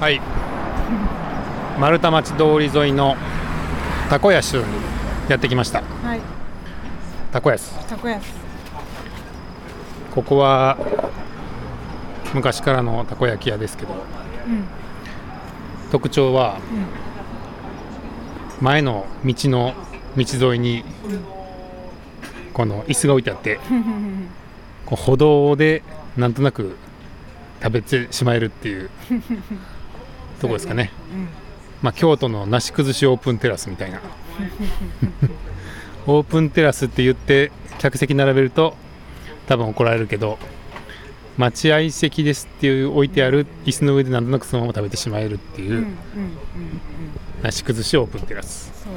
[0.00, 0.20] はい。
[1.78, 3.16] 丸太町通り沿いの
[4.08, 4.64] たこ屋州に
[5.28, 5.82] やってきました。
[5.82, 6.20] はい。
[7.32, 7.74] たこ屋す。
[7.88, 8.32] たこやす。
[10.14, 10.76] ここは
[12.32, 13.96] 昔からのたこ焼き屋ですけどう
[14.50, 14.64] ん。
[15.90, 16.58] 特徴は
[18.60, 19.74] 前の道の
[20.16, 20.84] 道沿いに
[22.52, 23.58] この椅子が置いてあって
[24.86, 25.82] こう歩道で
[26.16, 26.76] なんとなく
[27.62, 28.90] 食べてしまえるっていう
[30.40, 30.90] とこですかね。
[31.12, 31.28] うん。
[31.82, 34.00] まあ、京都のなし崩しオープンテラスみたいな。
[36.06, 38.74] オープンテラスって言って客席並べると
[39.46, 40.38] 多分怒られるけど
[41.36, 45.86] 待合席ですっていう置いてある椅子の上でなんとなくそのまま食べてしまえるっていう、
[47.42, 48.72] なし崩しオープンテラス。
[48.86, 48.92] ね。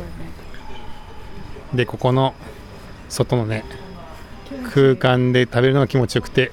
[1.75, 2.33] でここの
[3.09, 3.63] 外のね
[4.73, 6.51] 空間で食べるのが気持ちよくて。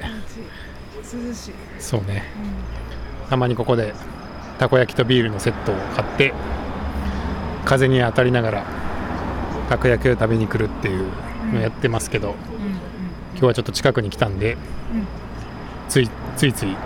[1.78, 2.24] そうね。
[3.30, 3.94] たまにここで
[4.58, 6.34] たこ焼きとビールのセットを買って
[7.64, 8.64] 風に当たりながら
[9.68, 11.06] たこ焼きを食べに来るっていう
[11.52, 12.34] のをやってますけど、
[13.32, 14.58] 今日はちょっと近くに来たんで、うん
[15.88, 16.76] ついついつ い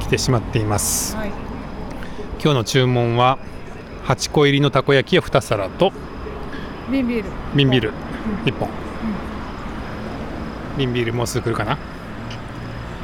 [0.00, 1.16] 来てしまっています。
[1.16, 1.28] はい。
[2.42, 3.38] 今日の注文は
[4.06, 5.92] 8個入りのたこ焼きを2皿と
[6.90, 7.28] 瓶ビール。
[7.54, 7.88] 瓶ビール。
[7.88, 7.92] う
[8.48, 8.68] 1本、
[10.78, 11.78] 瓶ビールもうすぐ来るかな？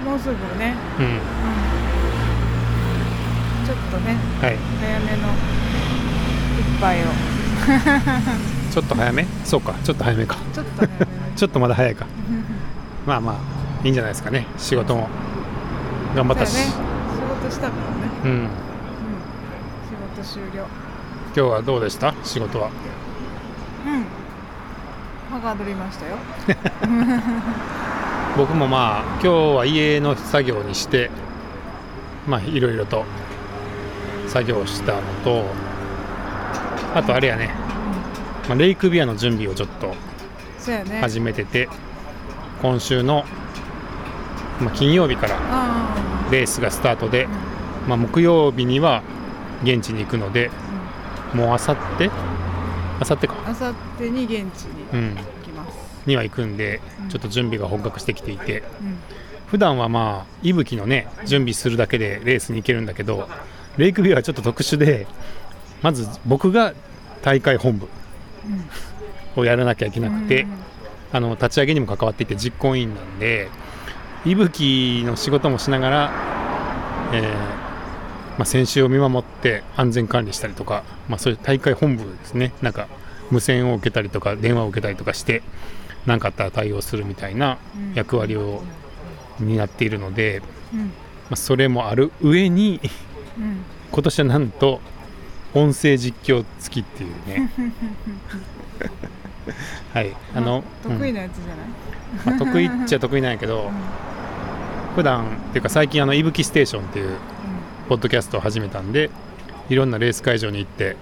[0.05, 0.75] もうすぐね。
[0.99, 1.19] うん
[3.91, 4.57] とねはい。
[4.81, 5.29] 早めの
[6.59, 7.07] 一杯を。
[8.73, 9.27] ちょっと早め？
[9.45, 10.37] そうかちょっと早めか。
[10.53, 10.87] ちょっと
[11.37, 12.07] ちょっとまだ早いか。
[13.07, 13.37] まあまあ
[13.85, 14.47] いいんじゃないですかね。
[14.59, 15.09] 仕事も。
[16.15, 16.65] 頑張ったし、ね。
[16.65, 17.73] 仕事したからね。
[18.25, 18.31] うん。
[18.31, 18.47] うん。
[18.47, 20.67] 仕事終了。
[21.35, 22.15] 今日はどうでした？
[22.23, 22.69] 仕事は。
[23.87, 24.05] うん。
[25.35, 26.17] はがどりましたよ。
[28.37, 31.11] 僕もまあ今日は家の作業にして
[32.27, 33.05] まあいろいろと
[34.33, 35.45] 作業したのと
[36.95, 37.51] あとあれやね、
[38.49, 39.95] まあ、レイクビアの準備をちょっと
[41.03, 41.69] 始めてて
[42.63, 43.25] 今週の、
[44.61, 49.03] まあ、金曜日からあレースがスタートであ、まあ、木曜日には
[49.65, 50.51] 現地に行くので
[51.35, 52.11] もうあさって？
[53.01, 53.35] あさってか。
[53.47, 55.15] あさってに現地にうん。
[55.17, 55.77] 行きます、
[56.07, 57.09] には行くんでうん。
[57.09, 58.63] ちょっと準備が本格してきていて。
[58.81, 58.99] うん。
[59.49, 63.29] 普段はまあ息吹のね準備するだけでレースに行けるんだけど
[63.77, 65.07] レイクビューはちょっと特殊で
[65.83, 66.75] まず僕が
[67.23, 67.89] 大会本部
[69.37, 70.47] をやらなきゃいけなくて、
[71.13, 73.49] あの立ち上げにも関わっていて実行委員なんで
[74.25, 76.13] 息吹の仕事もしながら、
[77.13, 77.63] えー
[78.39, 82.53] まあ、選手を見守って安全管理したりとか、まあ、そういう大会本部ですね。
[82.63, 82.89] なんか
[83.31, 85.43] 無線を受けたりとか電話を受けたりとかして
[86.07, 87.95] 何かあったら対応するみたいなうん。
[87.95, 88.63] 役割を
[89.41, 90.81] 担っているので、うん。
[90.81, 90.87] ま
[91.33, 92.81] あ、それもある上に
[93.39, 94.81] うん今年はなんと
[95.55, 97.51] 音声実況付きっていうね。
[99.93, 103.71] はいあの、ま得意うんなやつじゃない、まあ得意っちゃ得意なんやけど
[104.95, 107.17] 普段っていうか最近あの「いぶきステーション」っていう
[107.89, 109.11] ポッドキャストを始めたんで
[109.69, 110.97] いろんなレース会場に行って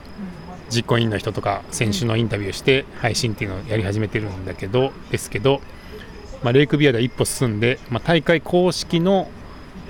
[0.70, 5.60] 実行委員の人とか選手のインタビューして配信っていうのをやり始めてるんだけどですけど、
[6.42, 9.28] まあ、レイクビアでは一歩進んで、まあ、大会公式の、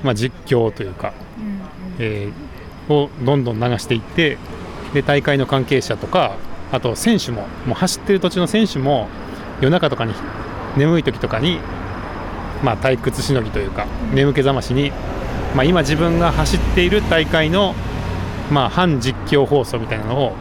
[0.02, 1.60] まあ、実況というか、うんうん
[2.00, 2.50] えー
[2.90, 4.36] をどんどん流していって
[4.92, 6.36] で大会の関係者とか
[6.72, 9.08] あと選手ももう走ってる途中の選手も
[9.60, 10.14] 夜中とかに
[10.76, 11.58] 眠い時とかに、
[12.62, 14.90] まあ、退屈しのぎというかうん眠気覚ましに、
[15.54, 17.74] まあ、今自分が走っている大会の、
[18.50, 20.32] まあ、半実況放送みたいなのを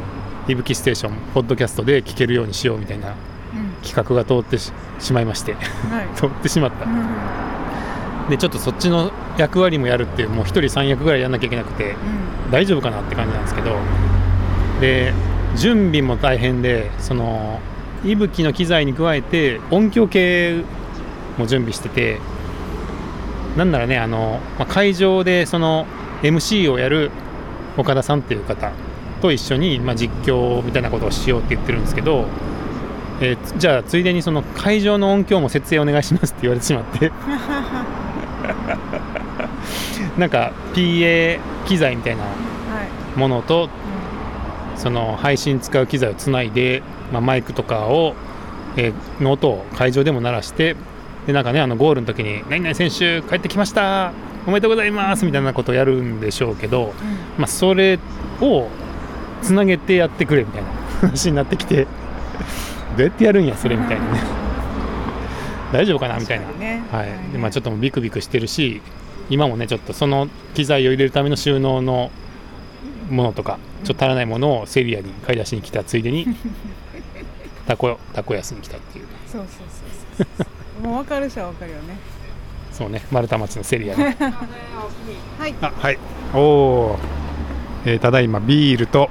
[0.48, 3.14] 「いぶきステーション」ポッドキャストで聞けるようにしようみたいなうん
[3.82, 5.54] 企画が通ってししまいまして。
[5.54, 6.08] はい。
[6.16, 6.84] 通ってしまった。
[6.84, 7.57] うん
[8.28, 11.96] でちょっとそっちの役割もやるっていうもう1人3役ぐらいやんなきゃいけなくて
[12.50, 13.76] 大丈夫かなって感じなんですけど
[14.80, 15.12] で
[15.56, 17.60] 準備も大変でその
[18.04, 20.62] 息吹の機材に加えて音響系
[21.38, 22.18] も準備してて
[23.56, 25.86] なんならねあの、まあ会場でその
[26.22, 27.10] MC をやる
[27.76, 28.72] 岡田さんっていう方
[29.20, 32.26] と一緒に、まあ、実況みたいなことをしようって言ってるんですけど、
[33.20, 37.10] えーつじゃあついでにその会場の音響も設営お願いしますって言われてしまって
[40.18, 42.28] なんか PA 機材みたいなは
[43.16, 43.18] い。
[43.18, 43.68] ものとう
[44.78, 46.82] その配信使う機材をつないで、
[47.12, 48.14] まあ、マイクとかを、
[48.76, 50.76] えーの音を会場でも鳴らして
[51.26, 54.12] でなんかねあのゴールの時に「何々選手帰ってきました。
[54.46, 56.92] おめでとうございます」みたいなことをやるんでしょうけど、んうん。
[57.38, 57.98] まあ、それ
[58.40, 58.68] を
[59.42, 60.68] つなげてやってくれみたいな
[61.08, 61.88] 話になってきてど
[62.98, 64.20] うやってやるんやそれみたいなね。
[65.72, 66.46] 大丈夫かなみたいな。
[66.46, 66.82] 確かにね。
[66.90, 67.08] はい。
[67.32, 68.80] でまあ、ちょっともうビクビクしてるし
[69.30, 72.10] 今もねちょっとその機材を入れるための収納の
[73.10, 76.26] ものとかちょっと足らないものをセリアに買い出しに来たついでに
[77.66, 79.06] タコタコ安に来たっていう。
[79.30, 79.66] そうそう
[80.16, 80.44] そうそ
[80.80, 80.86] う。
[80.86, 81.98] もう分かる人は分かるよね。
[82.72, 84.16] そうね丸太町のセリアにはい。
[85.60, 85.98] あはい。
[86.34, 86.98] おお、
[87.84, 89.10] えーただいまビールと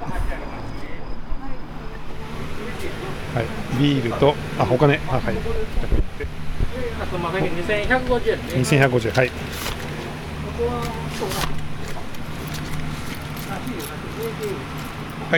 [3.34, 3.80] はい。
[3.80, 4.98] ビールとあお金。
[5.08, 5.34] あはい。
[7.08, 9.30] 2150円で2150はい
[10.58, 10.64] は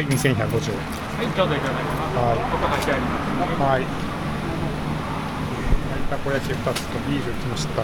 [0.00, 1.58] い2150円はい、ちょうどい。
[1.61, 2.17] ただきます。
[2.17, 2.38] はい。
[2.38, 3.61] ここ入ってあります。
[3.61, 3.84] はい。
[6.08, 7.82] たこ焼き2つとビール来ました。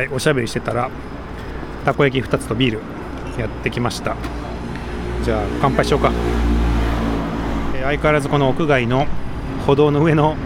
[0.00, 0.88] はい、おしゃべりしてたら、
[1.84, 2.80] たこ焼き2つとビール
[3.40, 4.14] やってきました。
[5.24, 6.12] じゃあ、乾杯しようか。
[7.74, 9.08] えー相変わらずこの屋外の
[9.66, 10.36] 歩道の上の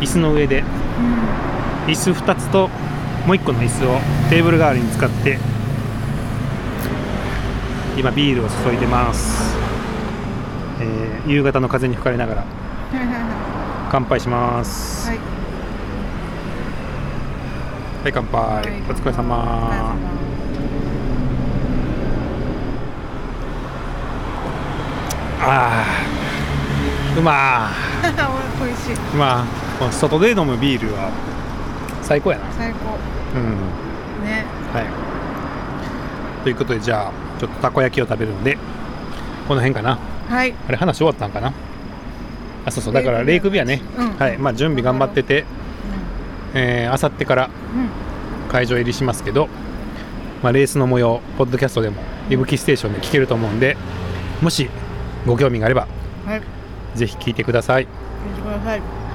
[0.00, 0.62] 椅子の上で、
[1.86, 2.68] 椅子2つと
[3.26, 3.98] もう1個の椅子を
[4.30, 5.38] テーブル代わりに使って
[7.96, 9.56] 今ビールを注いでます、
[10.80, 12.44] えー夕方の風に吹かれながら
[13.90, 15.08] 乾杯します。
[15.08, 15.18] はい。
[18.04, 18.66] はい乾杯、はい。
[18.90, 19.96] お疲れ様。
[25.40, 27.70] あーうま
[28.60, 28.94] おい しい。
[28.94, 29.14] ー。
[29.14, 31.10] うまーこの外で飲むビールは
[32.02, 32.52] 最高やな。
[32.52, 32.96] 最高。
[33.34, 34.24] うん。
[34.24, 34.44] ね。
[34.72, 34.80] は
[36.40, 36.42] い。
[36.42, 38.56] ということでじゃあちょっとたこ焼きを食べるんで
[39.46, 39.98] この辺かな。
[40.28, 40.54] はい。
[40.66, 41.52] あれ話終わったんかな。
[42.66, 42.94] あそうそう。
[42.94, 44.10] だからレイクビアね、うん。
[44.12, 44.38] はい。
[44.38, 45.44] まあ準備頑張ってて
[46.54, 47.88] えー、あさってからうん。
[48.48, 49.48] 会場入りしますけど、
[50.42, 53.76] まあ、レースの模様ポッドキャストでも「いぶきステーション」で聞けると思うんで
[54.40, 54.70] もし
[55.26, 55.86] ご興味があれば
[56.26, 56.42] はい。
[56.94, 57.86] ぜひ聞いてください。
[58.26, 59.07] 見てください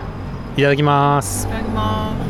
[0.55, 1.47] いいただきます。
[1.47, 2.23] ただきます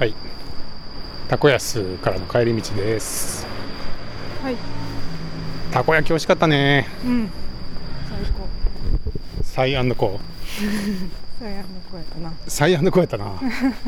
[0.00, 0.14] はい。
[1.28, 3.46] たこ安からの帰り道です。
[4.42, 4.56] はい。
[5.72, 6.88] たこ焼き美味しかったね。
[7.04, 7.30] うん。
[8.08, 8.48] 最高。
[9.42, 10.20] サイコ
[11.40, 12.28] 最悪の子やったな。
[12.30, 13.32] ー サイコーやったな。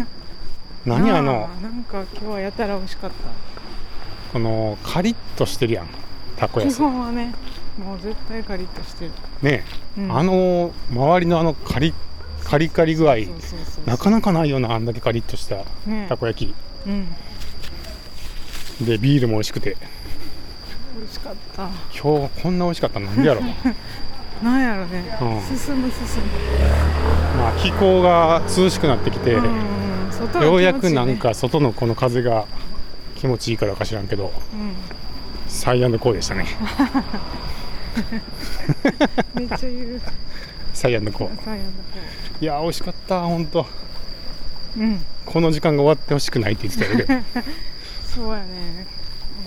[0.85, 1.49] 何あの？
[1.59, 3.17] あなんか今日はやたら美味しかった。
[4.33, 5.87] このカリッとしてるやん。
[6.37, 7.33] たこ基安本はね
[7.79, 9.11] もう絶対カリッとしてる、
[9.43, 9.65] ね、
[9.99, 10.17] うん。
[10.17, 11.93] あの周りのあのカリ
[12.45, 13.17] カリカリ具合
[13.87, 16.55] なかなかないようなあんだけカリッとしたねたこ焼き。
[16.87, 17.09] うん。
[18.87, 19.77] でビールも美味しくて。
[20.97, 21.63] 美味しかった。
[21.93, 23.07] 今日こんな美味しかったの？
[23.07, 23.41] なんでやろ
[24.43, 25.59] なんやろね、うん。
[25.59, 26.23] 進む進
[27.39, 30.47] まあ気候が涼しくなってきて、む、うん、外は気持ちいいね。
[30.47, 32.47] ようやくなんか外のこの風が
[33.17, 34.75] 気持ちいいからか知らんけどうん。
[35.49, 36.47] サイアンドコーでしたね
[39.35, 40.01] めっちゃ言う。
[40.73, 41.71] サイアンドコー最悪の
[42.41, 43.65] いやー美味しかった本当。
[43.65, 43.71] 子
[44.79, 45.05] うん。
[45.25, 47.25] この時間が終わってほしくないって言ってたよね、
[48.15, 48.87] そうやね。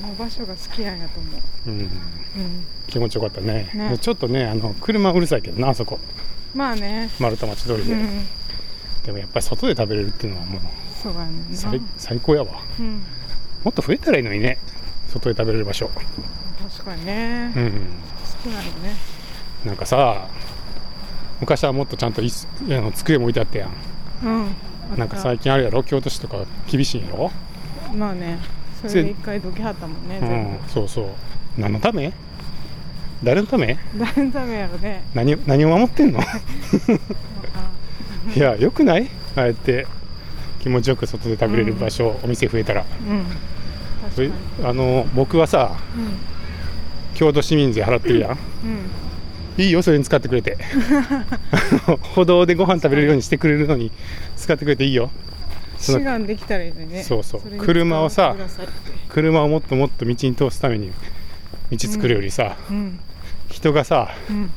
[0.04, 1.70] あの場所が好きなんやと思う。
[1.70, 1.90] うん、うん。
[2.88, 3.70] 気持ちよかったね。
[3.74, 3.98] ね。
[4.00, 6.00] ちょっとねあの車うるさいけどなあそこ。
[6.56, 7.10] まあね。
[7.20, 8.28] 丸太町通りで、うん。
[9.06, 10.62] でもやっぱり外で食べれるっていうのはもう
[11.02, 12.62] そうやね最最高やわ。
[12.80, 13.04] うん。
[13.64, 14.58] もっと増えたらいいのにね。
[15.10, 15.90] 外で食べれる場所。
[16.70, 17.72] 確かにね、うん
[18.50, 18.96] 少ないよね。
[19.66, 20.28] なんかさ
[21.40, 23.72] 昔はもっとちゃんと椅子あの机も置いてあったやん。
[24.24, 24.56] うん
[24.98, 25.84] なんか最近あるやろ？
[25.84, 27.32] 京都市とか厳しいんやろ？
[27.96, 28.40] まあね
[28.82, 31.06] それで一回どきはったもんねう全んそうそう。
[31.58, 32.14] 何のため？
[33.24, 33.78] 誰のため？
[33.94, 35.04] 部誰のためやろね。
[35.14, 36.20] 何を何を守ってんの？
[38.36, 39.10] いやよくない？
[39.36, 39.88] ああやって
[40.62, 42.86] 気持ちよく外で食べれる場所、お店増えたら。
[43.08, 43.26] うん。
[44.66, 46.37] あの僕はさうん
[47.18, 48.32] 京都市民税払ってるやん。
[48.32, 48.38] うん。
[49.58, 50.56] いいよそれに使ってくれて。
[52.14, 53.92] 歩道でご飯食べれるようにしてくれるのに
[54.36, 55.10] 使ってくれていいよ。
[55.80, 57.04] 志願できたらいいのにね。
[57.04, 57.42] そうそう。
[57.58, 58.36] 車をさ
[59.10, 60.92] 車をもっともっと道に通すために
[61.72, 63.00] 道作るよりさ、うん。
[63.50, 64.52] 人がさうん。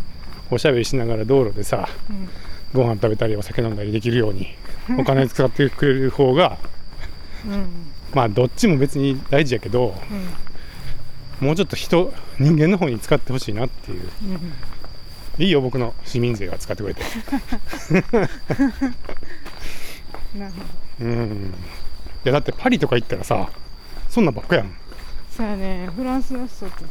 [0.50, 2.28] おしゃべりしながら道路でさうん。
[2.74, 4.48] ご飯食べたりお酒飲んだりできるように
[4.98, 6.58] お金使ってくれる方が
[7.48, 7.68] うん。
[8.12, 10.49] まあどっちも別に大事やけどうん
[11.40, 14.00] もうちょっと人人間の方に使ってほしいなっていう。
[14.24, 14.52] うん
[15.38, 15.94] いいよ僕の。
[16.04, 17.02] 市民税が使ってくれて。
[20.36, 20.60] なるほ
[21.00, 21.06] ど。
[21.06, 21.54] うん。
[22.24, 23.48] いやだってパリとか行ったらさ
[24.10, 24.74] そんなんばっかやん、
[25.34, 25.88] そうやね。
[25.96, 26.84] フランスの人って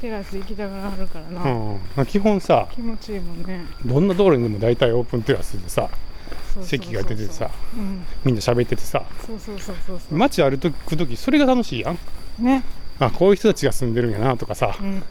[0.00, 1.80] テラス行きたがらはるからな、うん。
[1.96, 3.66] まあ、基本さ気持ちいいもんね。
[3.84, 5.88] どんな道路にでも大体オープンテラスでさ
[6.62, 8.04] 席が出ててさうん。
[8.24, 10.16] みんな喋っててさそうそうそうそうそう。
[10.16, 11.98] 街歩く時それが楽しいやん。
[12.38, 12.62] ね
[13.00, 15.02] あこういう人たちが住んでるんやなとかさうん。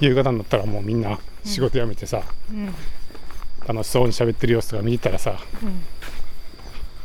[0.00, 2.74] 夕方になったらもうみんな仕事辞めてさ、うん。
[3.66, 5.82] 楽しそうに喋ってる様子とか見てたらさうん。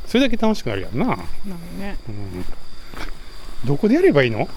[0.05, 1.19] それだけ楽しくなるやんな、なる
[1.79, 1.97] ね。
[2.09, 2.45] うん、
[3.65, 4.49] どこでやればいいの？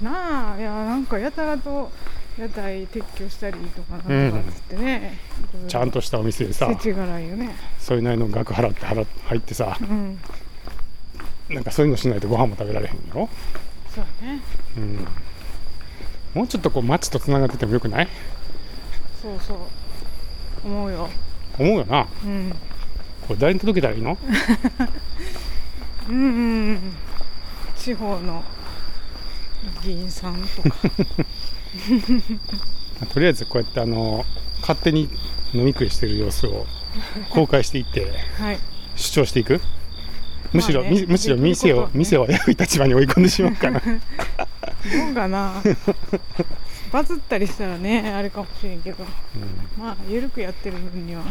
[0.00, 1.92] なあいやなんかやたらと
[2.38, 5.18] 屋台撤去したりとかなんとかっつってね、
[5.50, 5.68] いろいろ。
[5.68, 7.54] ちゃんとしたお店でさ世知辛いよね。
[7.78, 10.18] それなりの額払って払っ入ってさうん。
[11.50, 13.28] なんかそういうのしないとご飯も食べられへんやろ、
[13.94, 14.40] そうね。
[14.76, 15.06] うん、
[16.34, 18.08] もうちょっとこう街とつながっててもよくない？
[19.22, 19.58] そうそう。
[20.66, 21.08] 思うよ。
[21.58, 22.06] 思うよな。
[22.24, 22.52] うん。
[23.26, 24.18] これ誰に届けたらいいの？
[26.08, 26.16] うん。
[26.16, 26.78] うんうん
[27.76, 28.42] 地方の
[29.82, 30.76] 議員さんとか。
[33.12, 34.24] とりあえずこうやってあの
[34.60, 35.08] 勝手に
[35.52, 36.66] 飲み食いしてる様子を
[37.30, 38.58] 公開していって はい。
[38.96, 39.60] 主張していく？
[40.54, 41.00] むしろ、まあね。
[41.02, 41.90] みむしろ店を、ね。
[41.94, 43.80] 店を悪い立場に追い込んでしまうかな。
[43.80, 43.86] ど
[45.10, 45.52] うかな。
[46.92, 49.04] バズったりしたらねあれかもしれんけど。
[49.78, 51.22] まあ緩くやってる分には。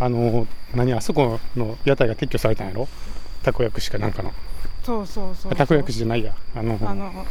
[0.00, 2.88] あの何あそこの屋台が撤去されたんやろ？
[3.42, 4.32] たこ焼くしかなんかの。
[4.82, 6.34] そうそうそうたこ焼くしじゃないや。
[6.56, 7.26] あのあの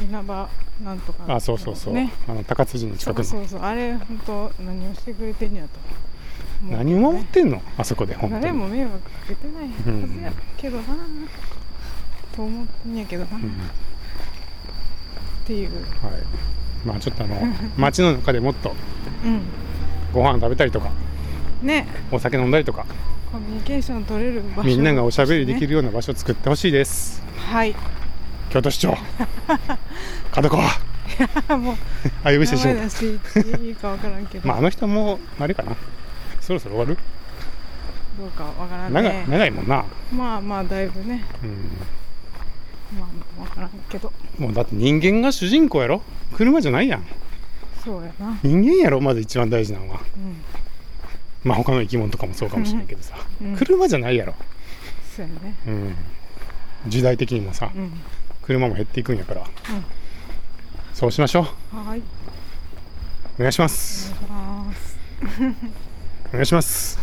[0.00, 0.48] 稲葉
[0.82, 2.12] なんとかあそうそうそう、ね。
[2.26, 3.24] あの高辻の近くの。
[3.24, 3.60] そうそうそう。
[3.60, 5.68] あれ本当何をしてくれてんやと
[6.70, 7.60] 何を守ってんの？
[7.76, 8.42] あそこで本当に。
[8.42, 10.32] 誰も迷惑かけてないはずや。
[10.56, 10.84] けどな、
[12.34, 13.46] と思ってんやけどな、うんっ
[15.46, 15.70] ていう。
[15.72, 15.82] はい。
[16.86, 17.36] まあちょっとあの
[17.76, 18.74] 街の中でもっと
[19.24, 19.40] うん。
[20.12, 20.90] ご飯食べたりとか
[21.62, 21.86] ね。
[22.10, 22.86] お酒飲んだりとか
[23.32, 27.22] コミュニケーション取れる場所みんながおしゃべりできるるような場所を作ってほしいです。
[27.36, 27.74] はい。
[28.50, 28.96] 京都市長
[30.30, 30.62] 角川
[31.58, 31.76] もう。
[32.24, 35.72] あ呼び捨てしない名前出していいかわからんけど、まああの人もあれかな
[36.44, 36.98] そろそろ終わる？
[38.18, 41.24] どうかわからん長いね長いもんな、まあまあだいぶね。
[41.42, 43.08] うん、ま
[43.38, 44.12] あわからんけど。
[44.38, 46.02] もうだって人間が主人公やろ？
[46.34, 47.06] 車じゃないやん。
[47.82, 48.38] そうやな。
[48.42, 49.00] 人間やろ？
[49.00, 50.00] まず一番大事なのは。
[50.16, 50.36] うん。
[51.42, 53.56] まあ他の生き物とかもそうかもしれないけどさ、うん。
[53.56, 54.34] 車じゃないやろ、
[55.16, 55.56] そうやね。
[55.66, 55.96] うん、
[56.86, 57.90] 時代的にもさうん。
[58.42, 59.44] 車も減っていくんやから、
[60.92, 61.76] そうしましょう。
[61.76, 62.02] はい。
[63.36, 64.14] お願いします。
[64.22, 65.93] お願いします
[66.34, 66.98] お願いします。